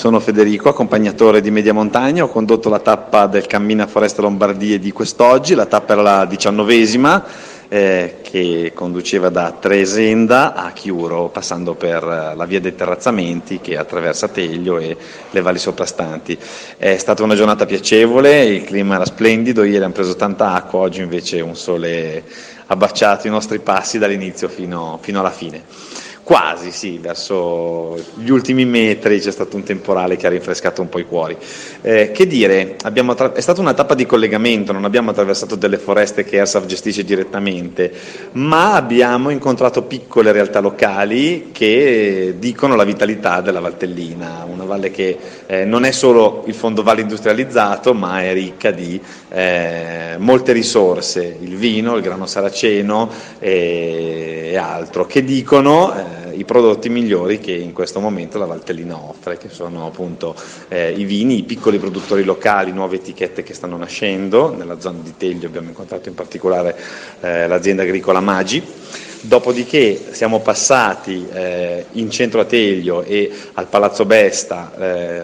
Sono 0.00 0.18
Federico, 0.18 0.70
accompagnatore 0.70 1.42
di 1.42 1.50
Media 1.50 1.74
Montagna, 1.74 2.24
ho 2.24 2.28
condotto 2.28 2.70
la 2.70 2.78
tappa 2.78 3.26
del 3.26 3.46
Cammina 3.46 3.86
Foreste 3.86 4.22
Lombardia 4.22 4.78
di 4.78 4.92
quest'oggi, 4.92 5.52
la 5.52 5.66
tappa 5.66 5.92
era 5.92 6.00
la 6.00 6.24
diciannovesima 6.24 7.22
eh, 7.68 8.16
che 8.22 8.72
conduceva 8.74 9.28
da 9.28 9.54
Tresenda 9.60 10.54
a 10.54 10.70
Chiuro, 10.72 11.28
passando 11.28 11.74
per 11.74 12.02
eh, 12.02 12.34
la 12.34 12.46
via 12.46 12.62
dei 12.62 12.74
terrazzamenti 12.74 13.60
che 13.60 13.76
attraversa 13.76 14.28
Teglio 14.28 14.78
e 14.78 14.96
le 15.30 15.40
valli 15.42 15.58
soprastanti. 15.58 16.38
È 16.78 16.96
stata 16.96 17.22
una 17.22 17.34
giornata 17.34 17.66
piacevole, 17.66 18.42
il 18.44 18.64
clima 18.64 18.94
era 18.94 19.04
splendido, 19.04 19.64
ieri 19.64 19.74
abbiamo 19.76 19.92
preso 19.92 20.16
tanta 20.16 20.54
acqua, 20.54 20.78
oggi 20.78 21.02
invece 21.02 21.42
un 21.42 21.54
sole 21.54 22.24
ha 22.72 22.76
baciato 22.76 23.26
i 23.26 23.30
nostri 23.30 23.58
passi 23.58 23.98
dall'inizio 23.98 24.48
fino, 24.48 24.98
fino 25.02 25.18
alla 25.18 25.30
fine. 25.30 25.64
Quasi, 26.22 26.70
sì, 26.70 26.98
verso 26.98 27.96
gli 28.14 28.30
ultimi 28.30 28.64
metri 28.64 29.18
c'è 29.18 29.32
stato 29.32 29.56
un 29.56 29.64
temporale 29.64 30.14
che 30.14 30.28
ha 30.28 30.30
rinfrescato 30.30 30.80
un 30.80 30.88
po' 30.88 31.00
i 31.00 31.04
cuori. 31.04 31.36
Eh, 31.80 32.12
che 32.12 32.28
dire, 32.28 32.76
attra- 32.80 33.32
è 33.32 33.40
stata 33.40 33.60
una 33.60 33.74
tappa 33.74 33.94
di 33.94 34.06
collegamento, 34.06 34.70
non 34.70 34.84
abbiamo 34.84 35.10
attraversato 35.10 35.56
delle 35.56 35.78
foreste 35.78 36.22
che 36.22 36.36
ERSAF 36.36 36.66
gestisce 36.66 37.02
direttamente, 37.02 37.92
ma 38.32 38.74
abbiamo 38.74 39.30
incontrato 39.30 39.82
piccole 39.82 40.30
realtà 40.30 40.60
locali 40.60 41.48
che 41.50 42.36
dicono 42.38 42.76
la 42.76 42.84
vitalità 42.84 43.40
della 43.40 43.58
Valtellina, 43.58 44.46
una 44.48 44.64
valle 44.64 44.92
che 44.92 45.18
eh, 45.46 45.64
non 45.64 45.84
è 45.84 45.90
solo 45.90 46.44
il 46.46 46.54
fondovalle 46.54 47.00
industrializzato, 47.00 47.92
ma 47.92 48.22
è 48.22 48.32
ricca 48.32 48.70
di 48.70 49.00
eh, 49.30 50.14
molte 50.18 50.52
risorse, 50.52 51.38
il 51.40 51.56
vino, 51.56 51.96
il 51.96 52.02
grano 52.02 52.26
saraceno 52.26 52.58
e, 52.66 54.50
e 54.52 54.56
altro, 54.56 55.06
che 55.06 55.24
dicono 55.24 55.94
eh, 55.94 56.34
i 56.34 56.44
prodotti 56.44 56.88
migliori 56.88 57.38
che 57.38 57.52
in 57.52 57.72
questo 57.72 58.00
momento 58.00 58.38
la 58.38 58.46
Valtellina 58.46 58.96
offre, 58.96 59.36
che 59.36 59.48
sono 59.48 59.86
appunto 59.86 60.34
eh, 60.68 60.92
i 60.92 61.04
vini, 61.04 61.38
i 61.38 61.42
piccoli 61.42 61.78
produttori 61.78 62.24
locali, 62.24 62.72
nuove 62.72 62.96
etichette 62.96 63.42
che 63.42 63.54
stanno 63.54 63.76
nascendo, 63.76 64.54
nella 64.54 64.80
zona 64.80 64.98
di 65.02 65.14
Teglio 65.16 65.46
abbiamo 65.46 65.68
incontrato 65.68 66.08
in 66.08 66.14
particolare 66.14 66.76
eh, 67.20 67.46
l'azienda 67.46 67.82
agricola 67.82 68.20
Magi, 68.20 68.62
Dopodiché 69.22 70.12
siamo 70.12 70.40
passati 70.40 71.28
eh, 71.30 71.84
in 71.92 72.10
centro 72.10 72.40
a 72.40 72.46
Teglio 72.46 73.02
e 73.02 73.30
al 73.52 73.66
Palazzo 73.66 74.06
Besta, 74.06 74.72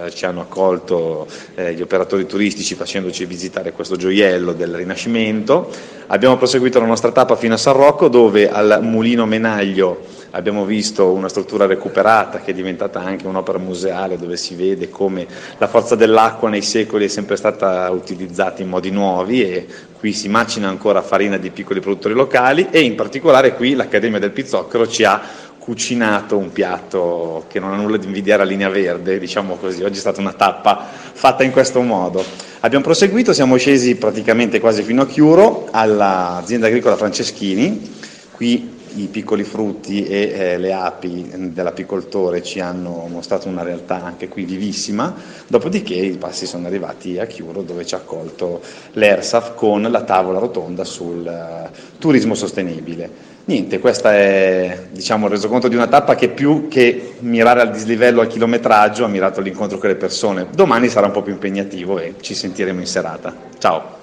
eh, 0.04 0.10
ci 0.10 0.26
hanno 0.26 0.42
accolto 0.42 1.26
eh, 1.54 1.72
gli 1.72 1.80
operatori 1.80 2.26
turistici 2.26 2.74
facendoci 2.74 3.24
visitare 3.24 3.72
questo 3.72 3.96
gioiello 3.96 4.52
del 4.52 4.74
Rinascimento. 4.74 5.70
Abbiamo 6.08 6.36
proseguito 6.36 6.78
la 6.78 6.84
nostra 6.84 7.10
tappa 7.10 7.36
fino 7.36 7.54
a 7.54 7.56
San 7.56 7.72
Rocco 7.72 8.08
dove 8.08 8.50
al 8.50 8.80
Mulino 8.82 9.24
Menaglio 9.24 10.15
abbiamo 10.36 10.66
visto 10.66 11.12
una 11.12 11.30
struttura 11.30 11.64
recuperata 11.64 12.40
che 12.40 12.50
è 12.50 12.54
diventata 12.54 13.00
anche 13.00 13.26
un'opera 13.26 13.58
museale 13.58 14.18
dove 14.18 14.36
si 14.36 14.54
vede 14.54 14.90
come 14.90 15.26
la 15.56 15.66
forza 15.66 15.94
dell'acqua 15.96 16.50
nei 16.50 16.60
secoli 16.62 17.06
è 17.06 17.08
sempre 17.08 17.36
stata 17.36 17.90
utilizzata 17.90 18.60
in 18.60 18.68
modi 18.68 18.90
nuovi 18.90 19.42
e 19.42 19.66
qui 19.98 20.12
si 20.12 20.28
macina 20.28 20.68
ancora 20.68 21.00
farina 21.00 21.38
di 21.38 21.50
piccoli 21.50 21.80
produttori 21.80 22.12
locali 22.12 22.68
e 22.70 22.80
in 22.80 22.94
particolare 22.94 23.54
qui 23.54 23.74
l'Accademia 23.74 24.18
del 24.18 24.30
Pizzocchero 24.30 24.86
ci 24.86 25.04
ha 25.04 25.22
cucinato 25.58 26.36
un 26.36 26.52
piatto 26.52 27.46
che 27.48 27.58
non 27.58 27.72
ha 27.72 27.76
nulla 27.76 27.96
di 27.96 28.06
invidiare 28.06 28.42
a 28.42 28.44
linea 28.44 28.68
verde, 28.68 29.18
diciamo 29.18 29.56
così, 29.56 29.82
oggi 29.82 29.96
è 29.96 30.00
stata 30.00 30.20
una 30.20 30.32
tappa 30.32 30.86
fatta 31.12 31.42
in 31.42 31.50
questo 31.50 31.80
modo. 31.80 32.24
Abbiamo 32.60 32.84
proseguito, 32.84 33.32
siamo 33.32 33.56
scesi 33.56 33.96
praticamente 33.96 34.60
quasi 34.60 34.82
fino 34.82 35.02
a 35.02 35.06
Chiuro 35.06 35.66
all'azienda 35.72 36.68
agricola 36.68 36.94
Franceschini, 36.94 37.94
qui 38.30 38.75
i 38.96 39.06
piccoli 39.06 39.44
frutti 39.44 40.06
e 40.06 40.32
eh, 40.34 40.58
le 40.58 40.72
api 40.72 41.50
dell'apicoltore 41.52 42.42
ci 42.42 42.60
hanno 42.60 43.06
mostrato 43.10 43.48
una 43.48 43.62
realtà 43.62 44.02
anche 44.02 44.28
qui 44.28 44.44
vivissima, 44.44 45.14
dopodiché 45.46 45.94
i 45.94 46.16
passi 46.16 46.46
sono 46.46 46.66
arrivati 46.66 47.18
a 47.18 47.26
Chiuro 47.26 47.62
dove 47.62 47.84
ci 47.84 47.94
ha 47.94 47.98
accolto 47.98 48.60
l'ERSAF 48.92 49.54
con 49.54 49.82
la 49.82 50.02
tavola 50.02 50.38
rotonda 50.38 50.84
sul 50.84 51.24
uh, 51.24 51.68
turismo 51.98 52.34
sostenibile. 52.34 53.34
Niente, 53.46 53.78
questo 53.78 54.08
è 54.08 54.86
diciamo, 54.90 55.26
il 55.26 55.32
resoconto 55.32 55.68
di 55.68 55.76
una 55.76 55.86
tappa 55.86 56.16
che 56.16 56.28
più 56.28 56.66
che 56.68 57.14
mirare 57.20 57.60
al 57.60 57.70
dislivello, 57.70 58.20
al 58.20 58.26
chilometraggio, 58.26 59.04
ha 59.04 59.08
mirato 59.08 59.38
all'incontro 59.38 59.78
con 59.78 59.88
le 59.88 59.94
persone. 59.94 60.48
Domani 60.52 60.88
sarà 60.88 61.06
un 61.06 61.12
po' 61.12 61.22
più 61.22 61.32
impegnativo 61.32 62.00
e 62.00 62.14
ci 62.20 62.34
sentiremo 62.34 62.80
in 62.80 62.86
serata. 62.86 63.34
Ciao! 63.58 63.96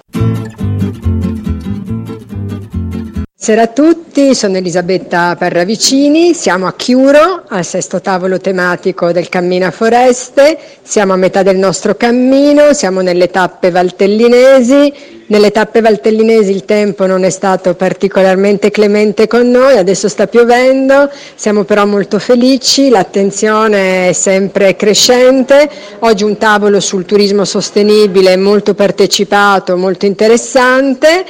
Buonasera 3.46 3.70
a 3.70 3.74
tutti, 3.74 4.34
sono 4.34 4.56
Elisabetta 4.56 5.36
Parravicini, 5.36 6.32
siamo 6.32 6.66
a 6.66 6.72
Chiuro, 6.72 7.42
al 7.46 7.62
sesto 7.62 8.00
tavolo 8.00 8.38
tematico 8.38 9.12
del 9.12 9.28
Cammina 9.28 9.70
Foreste, 9.70 10.58
siamo 10.80 11.12
a 11.12 11.16
metà 11.16 11.42
del 11.42 11.58
nostro 11.58 11.94
cammino, 11.94 12.72
siamo 12.72 13.02
nelle 13.02 13.28
tappe 13.28 13.70
valtellinesi, 13.70 14.92
nelle 15.26 15.50
tappe 15.50 15.82
valtellinesi 15.82 16.52
il 16.52 16.64
tempo 16.64 17.04
non 17.04 17.22
è 17.24 17.28
stato 17.28 17.74
particolarmente 17.74 18.70
clemente 18.70 19.26
con 19.26 19.50
noi, 19.50 19.76
adesso 19.76 20.08
sta 20.08 20.26
piovendo, 20.26 21.10
siamo 21.34 21.64
però 21.64 21.84
molto 21.84 22.18
felici, 22.18 22.88
l'attenzione 22.88 24.08
è 24.08 24.12
sempre 24.14 24.74
crescente, 24.74 25.68
oggi 25.98 26.24
un 26.24 26.38
tavolo 26.38 26.80
sul 26.80 27.04
turismo 27.04 27.44
sostenibile 27.44 28.38
molto 28.38 28.72
partecipato, 28.72 29.76
molto 29.76 30.06
interessante. 30.06 31.24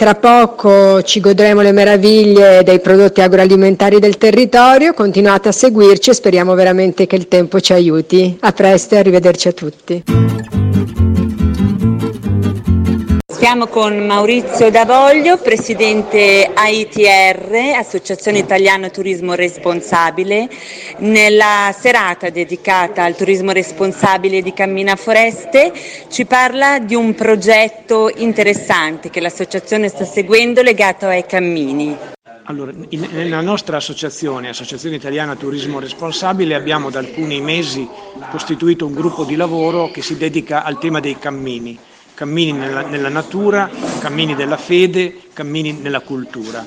Tra 0.00 0.14
poco 0.14 1.02
ci 1.02 1.20
godremo 1.20 1.60
le 1.60 1.72
meraviglie 1.72 2.62
dei 2.62 2.80
prodotti 2.80 3.20
agroalimentari 3.20 3.98
del 3.98 4.16
territorio, 4.16 4.94
continuate 4.94 5.50
a 5.50 5.52
seguirci 5.52 6.08
e 6.08 6.14
speriamo 6.14 6.54
veramente 6.54 7.06
che 7.06 7.16
il 7.16 7.28
tempo 7.28 7.60
ci 7.60 7.74
aiuti. 7.74 8.34
A 8.40 8.52
presto 8.52 8.94
e 8.94 8.98
arrivederci 8.98 9.48
a 9.48 9.52
tutti. 9.52 10.02
Siamo 13.40 13.68
con 13.68 14.04
Maurizio 14.04 14.70
Davoglio, 14.70 15.38
presidente 15.38 16.50
AITR, 16.52 17.74
Associazione 17.74 18.36
Italiana 18.36 18.90
Turismo 18.90 19.32
Responsabile, 19.32 20.46
nella 20.98 21.74
serata 21.74 22.28
dedicata 22.28 23.02
al 23.02 23.16
turismo 23.16 23.52
responsabile 23.52 24.42
di 24.42 24.52
Cammina 24.52 24.94
Foreste 24.94 25.72
ci 26.10 26.26
parla 26.26 26.80
di 26.80 26.94
un 26.94 27.14
progetto 27.14 28.12
interessante 28.14 29.08
che 29.08 29.20
l'associazione 29.20 29.88
sta 29.88 30.04
seguendo 30.04 30.60
legato 30.60 31.06
ai 31.06 31.24
cammini. 31.24 31.96
Allora, 32.44 32.72
in, 32.90 33.08
nella 33.10 33.40
nostra 33.40 33.78
associazione, 33.78 34.50
Associazione 34.50 34.96
Italiana 34.96 35.34
Turismo 35.34 35.80
Responsabile, 35.80 36.54
abbiamo 36.54 36.90
da 36.90 36.98
alcuni 36.98 37.40
mesi 37.40 37.88
costituito 38.30 38.84
un 38.84 38.92
gruppo 38.92 39.24
di 39.24 39.34
lavoro 39.34 39.90
che 39.90 40.02
si 40.02 40.18
dedica 40.18 40.62
al 40.62 40.78
tema 40.78 41.00
dei 41.00 41.18
cammini 41.18 41.88
cammini 42.20 42.52
nella, 42.52 42.82
nella 42.82 43.08
natura, 43.08 43.70
cammini 43.98 44.34
della 44.34 44.58
fede, 44.58 45.22
cammini 45.32 45.72
nella 45.72 46.00
cultura. 46.00 46.62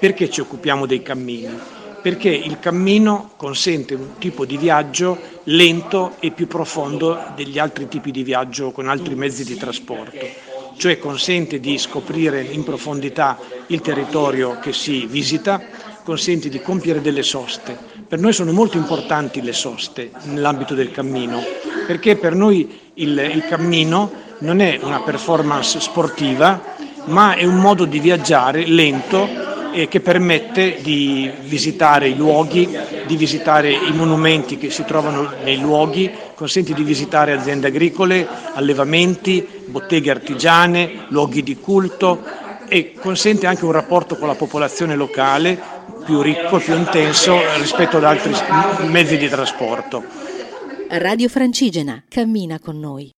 Perché 0.00 0.30
ci 0.30 0.40
occupiamo 0.40 0.86
dei 0.86 1.02
cammini? 1.02 1.58
Perché 2.00 2.30
il 2.30 2.58
cammino 2.58 3.32
consente 3.36 3.92
un 3.92 4.16
tipo 4.16 4.46
di 4.46 4.56
viaggio 4.56 5.18
lento 5.44 6.14
e 6.20 6.30
più 6.30 6.46
profondo 6.46 7.22
degli 7.36 7.58
altri 7.58 7.86
tipi 7.86 8.10
di 8.10 8.22
viaggio 8.22 8.70
con 8.70 8.88
altri 8.88 9.14
mezzi 9.14 9.44
di 9.44 9.56
trasporto, 9.58 10.26
cioè 10.78 10.98
consente 10.98 11.60
di 11.60 11.76
scoprire 11.76 12.40
in 12.40 12.64
profondità 12.64 13.38
il 13.66 13.82
territorio 13.82 14.58
che 14.58 14.72
si 14.72 15.04
visita, 15.04 15.60
consente 16.02 16.48
di 16.48 16.62
compiere 16.62 17.02
delle 17.02 17.22
soste. 17.22 17.76
Per 18.08 18.18
noi 18.18 18.32
sono 18.32 18.52
molto 18.52 18.78
importanti 18.78 19.42
le 19.42 19.52
soste 19.52 20.12
nell'ambito 20.22 20.72
del 20.72 20.90
cammino, 20.90 21.42
perché 21.86 22.16
per 22.16 22.34
noi 22.34 22.86
il, 22.94 23.18
il 23.18 23.44
cammino 23.46 24.24
non 24.40 24.60
è 24.60 24.78
una 24.82 25.00
performance 25.00 25.80
sportiva, 25.80 26.76
ma 27.04 27.34
è 27.34 27.44
un 27.44 27.56
modo 27.56 27.84
di 27.84 27.98
viaggiare 27.98 28.66
lento 28.66 29.46
e 29.72 29.88
che 29.88 30.00
permette 30.00 30.78
di 30.80 31.30
visitare 31.42 32.08
i 32.08 32.16
luoghi, 32.16 32.68
di 33.06 33.16
visitare 33.16 33.70
i 33.70 33.92
monumenti 33.92 34.56
che 34.56 34.70
si 34.70 34.84
trovano 34.84 35.32
nei 35.42 35.58
luoghi, 35.58 36.10
consente 36.34 36.74
di 36.74 36.82
visitare 36.82 37.32
aziende 37.32 37.68
agricole, 37.68 38.26
allevamenti, 38.54 39.46
botteghe 39.66 40.10
artigiane, 40.10 41.06
luoghi 41.08 41.42
di 41.42 41.56
culto 41.56 42.22
e 42.68 42.94
consente 42.98 43.46
anche 43.46 43.64
un 43.64 43.72
rapporto 43.72 44.16
con 44.16 44.28
la 44.28 44.34
popolazione 44.34 44.94
locale 44.94 45.58
più 46.04 46.22
ricco, 46.22 46.58
più 46.58 46.74
intenso 46.74 47.38
rispetto 47.58 47.98
ad 47.98 48.04
altri 48.04 48.32
mezzi 48.88 49.16
di 49.16 49.28
trasporto. 49.28 50.02
Radio 50.88 51.28
Francigena, 51.28 52.02
cammina 52.08 52.58
con 52.58 52.78
noi. 52.78 53.10